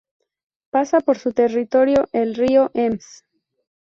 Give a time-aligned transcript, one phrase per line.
[0.71, 3.23] Pasa por su territorio el río Ems.